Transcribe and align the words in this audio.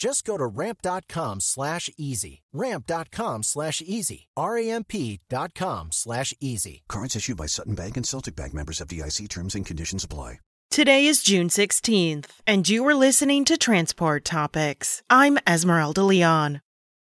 Just 0.00 0.24
go 0.24 0.38
to 0.38 0.46
ramp.com 0.46 1.40
slash 1.40 1.90
easy. 1.98 2.40
Ramp.com 2.54 3.42
slash 3.42 3.82
easy. 3.84 4.28
R-A-M-P 4.34 5.20
dot 5.28 5.54
com 5.54 5.92
slash 5.92 6.32
easy. 6.40 6.82
Cards 6.88 7.14
issued 7.14 7.36
by 7.36 7.46
Sutton 7.46 7.74
Bank 7.74 7.98
and 7.98 8.06
Celtic 8.06 8.34
Bank 8.34 8.54
members 8.54 8.80
FDIC 8.80 9.28
terms 9.28 9.54
and 9.54 9.66
conditions 9.66 10.02
apply. 10.02 10.40
Today 10.70 11.06
is 11.06 11.24
June 11.24 11.48
16th, 11.48 12.26
and 12.46 12.68
you 12.68 12.86
are 12.86 12.94
listening 12.94 13.44
to 13.46 13.58
Transport 13.58 14.24
Topics. 14.24 15.02
I'm 15.10 15.36
Esmeralda 15.44 16.04
Leon. 16.04 16.60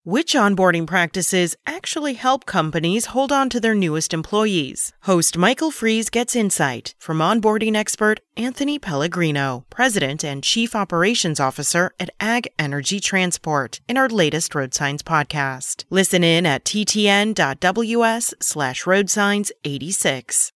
Which 0.05 0.35
onboarding 0.35 0.85
practices 0.85 1.55
actually 1.65 2.15
help 2.15 2.45
companies 2.45 3.07
hold 3.15 3.31
on 3.31 3.49
to 3.51 3.61
their 3.61 3.73
newest 3.73 4.13
employees? 4.13 4.93
Host 5.03 5.39
Michael 5.39 5.71
Freeze 5.71 6.11
gets 6.11 6.35
insight 6.35 6.97
from 6.99 7.19
onboarding 7.19 7.77
expert 7.77 8.19
Anthony 8.37 8.81
Pellegrino, 8.81 9.65
President 9.71 10.25
and 10.25 10.43
Chief 10.43 10.75
Operations 10.75 11.39
Officer 11.39 11.93
at 12.01 12.11
Ag 12.19 12.49
Energy 12.59 12.99
Transport, 12.99 13.81
in 13.89 13.97
our 13.97 14.09
latest 14.09 14.57
Road 14.57 14.75
Signs 14.75 15.05
podcast. 15.05 15.85
Listen 15.89 16.25
in 16.25 16.47
at 16.47 16.65
ttn.ws 16.65 18.35
slash 18.41 18.83
roadsigns86. 18.83 20.51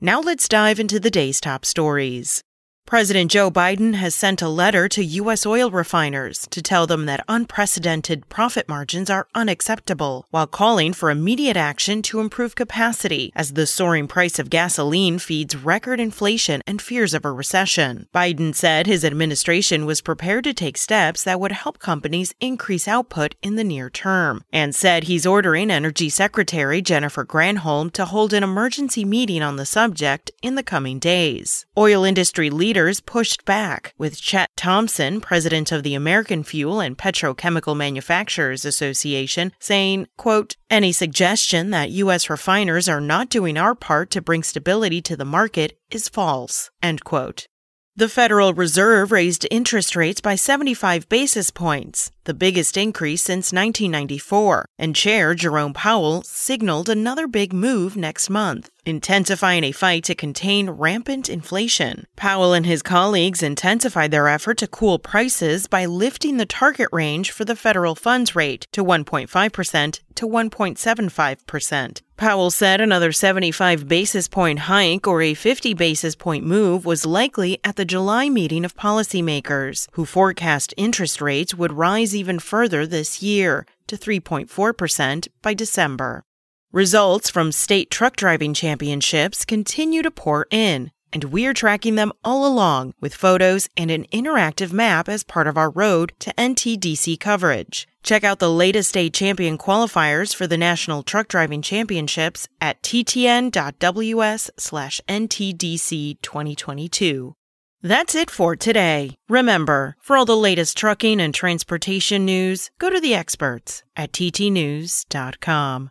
Now 0.00 0.20
let's 0.20 0.46
dive 0.46 0.78
into 0.78 1.00
the 1.00 1.10
day's 1.10 1.40
top 1.40 1.64
stories. 1.64 2.44
President 2.84 3.30
Joe 3.30 3.50
Biden 3.50 3.94
has 3.94 4.14
sent 4.14 4.42
a 4.42 4.50
letter 4.50 4.86
to 4.86 5.02
U.S. 5.02 5.46
oil 5.46 5.70
refiners 5.70 6.46
to 6.50 6.60
tell 6.60 6.86
them 6.86 7.06
that 7.06 7.24
unprecedented 7.26 8.28
profit 8.28 8.68
margins 8.68 9.08
are 9.08 9.28
unacceptable, 9.34 10.26
while 10.28 10.46
calling 10.46 10.92
for 10.92 11.08
immediate 11.08 11.56
action 11.56 12.02
to 12.02 12.20
improve 12.20 12.54
capacity 12.54 13.32
as 13.34 13.54
the 13.54 13.66
soaring 13.66 14.06
price 14.08 14.38
of 14.38 14.50
gasoline 14.50 15.18
feeds 15.18 15.56
record 15.56 16.00
inflation 16.00 16.60
and 16.66 16.82
fears 16.82 17.14
of 17.14 17.24
a 17.24 17.32
recession. 17.32 18.08
Biden 18.14 18.54
said 18.54 18.86
his 18.86 19.06
administration 19.06 19.86
was 19.86 20.02
prepared 20.02 20.44
to 20.44 20.52
take 20.52 20.76
steps 20.76 21.24
that 21.24 21.40
would 21.40 21.52
help 21.52 21.78
companies 21.78 22.34
increase 22.40 22.86
output 22.86 23.36
in 23.42 23.56
the 23.56 23.64
near 23.64 23.88
term, 23.88 24.44
and 24.52 24.74
said 24.74 25.04
he's 25.04 25.24
ordering 25.24 25.70
Energy 25.70 26.10
Secretary 26.10 26.82
Jennifer 26.82 27.24
Granholm 27.24 27.90
to 27.92 28.04
hold 28.04 28.34
an 28.34 28.42
emergency 28.42 29.06
meeting 29.06 29.40
on 29.42 29.56
the 29.56 29.64
subject 29.64 30.30
in 30.42 30.56
the 30.56 30.62
coming 30.62 30.98
days. 30.98 31.64
Oil 31.78 32.04
industry 32.04 32.50
leaders 32.50 32.71
leaders 32.72 33.00
pushed 33.00 33.44
back, 33.44 33.92
with 33.98 34.18
Chet 34.18 34.48
Thompson, 34.56 35.20
president 35.20 35.70
of 35.72 35.82
the 35.82 35.94
American 35.94 36.42
Fuel 36.42 36.80
and 36.80 36.96
Petrochemical 36.96 37.76
Manufacturers 37.76 38.64
Association, 38.64 39.52
saying, 39.60 40.06
quote, 40.16 40.56
any 40.70 40.90
suggestion 40.90 41.68
that 41.68 41.90
U.S. 41.90 42.30
refiners 42.30 42.88
are 42.88 42.98
not 42.98 43.28
doing 43.28 43.58
our 43.58 43.74
part 43.74 44.10
to 44.12 44.22
bring 44.22 44.42
stability 44.42 45.02
to 45.02 45.18
the 45.18 45.26
market 45.26 45.78
is 45.90 46.08
false, 46.08 46.70
end 46.82 47.04
quote. 47.04 47.46
The 47.94 48.08
Federal 48.08 48.54
Reserve 48.54 49.12
raised 49.12 49.46
interest 49.50 49.94
rates 49.94 50.22
by 50.22 50.34
75 50.34 51.10
basis 51.10 51.50
points, 51.50 52.10
the 52.24 52.32
biggest 52.32 52.78
increase 52.78 53.22
since 53.22 53.52
1994, 53.52 54.64
and 54.78 54.96
Chair 54.96 55.34
Jerome 55.34 55.74
Powell 55.74 56.22
signaled 56.22 56.88
another 56.88 57.28
big 57.28 57.52
move 57.52 57.94
next 57.94 58.30
month, 58.30 58.70
intensifying 58.86 59.62
a 59.62 59.72
fight 59.72 60.04
to 60.04 60.14
contain 60.14 60.70
rampant 60.70 61.28
inflation. 61.28 62.06
Powell 62.16 62.54
and 62.54 62.64
his 62.64 62.80
colleagues 62.80 63.42
intensified 63.42 64.10
their 64.10 64.26
effort 64.26 64.56
to 64.58 64.66
cool 64.66 64.98
prices 64.98 65.66
by 65.66 65.84
lifting 65.84 66.38
the 66.38 66.46
target 66.46 66.88
range 66.92 67.30
for 67.30 67.44
the 67.44 67.54
federal 67.54 67.94
funds 67.94 68.34
rate 68.34 68.66
to 68.72 68.82
1.5% 68.82 70.00
to 70.14 70.26
1.75%. 70.26 72.00
Powell 72.22 72.52
said 72.52 72.80
another 72.80 73.10
75 73.10 73.88
basis 73.88 74.28
point 74.28 74.60
hike 74.70 75.08
or 75.08 75.22
a 75.22 75.34
50 75.34 75.74
basis 75.74 76.14
point 76.14 76.46
move 76.46 76.84
was 76.84 77.04
likely 77.04 77.58
at 77.64 77.74
the 77.74 77.84
July 77.84 78.28
meeting 78.28 78.64
of 78.64 78.76
policymakers, 78.76 79.88
who 79.94 80.06
forecast 80.06 80.72
interest 80.76 81.20
rates 81.20 81.52
would 81.52 81.72
rise 81.72 82.14
even 82.14 82.38
further 82.38 82.86
this 82.86 83.24
year 83.24 83.66
to 83.88 83.96
3.4% 83.96 85.26
by 85.42 85.52
December. 85.52 86.22
Results 86.70 87.28
from 87.28 87.50
state 87.50 87.90
truck 87.90 88.14
driving 88.14 88.54
championships 88.54 89.44
continue 89.44 90.00
to 90.02 90.10
pour 90.12 90.46
in, 90.52 90.92
and 91.12 91.24
we're 91.24 91.54
tracking 91.54 91.94
them 91.94 92.12
all 92.24 92.46
along 92.46 92.94
with 93.00 93.14
photos 93.14 93.68
and 93.76 93.90
an 93.90 94.06
interactive 94.12 94.72
map 94.72 95.08
as 95.08 95.24
part 95.24 95.46
of 95.46 95.56
our 95.56 95.70
road 95.70 96.12
to 96.20 96.32
NTDC 96.34 97.20
coverage. 97.20 97.86
Check 98.02 98.24
out 98.24 98.38
the 98.40 98.50
latest 98.50 98.88
state 98.88 99.14
champion 99.14 99.56
qualifiers 99.56 100.34
for 100.34 100.46
the 100.46 100.56
National 100.56 101.02
Truck 101.02 101.28
Driving 101.28 101.62
Championships 101.62 102.48
at 102.60 102.82
ttn.ws 102.82 104.50
slash 104.58 105.00
ntdc 105.08 106.16
2022. 106.20 107.34
That's 107.84 108.14
it 108.14 108.30
for 108.30 108.54
today. 108.54 109.16
Remember, 109.28 109.96
for 110.00 110.16
all 110.16 110.24
the 110.24 110.36
latest 110.36 110.76
trucking 110.76 111.20
and 111.20 111.34
transportation 111.34 112.24
news, 112.24 112.70
go 112.78 112.90
to 112.90 113.00
the 113.00 113.14
experts 113.14 113.82
at 113.96 114.12
ttnews.com. 114.12 115.90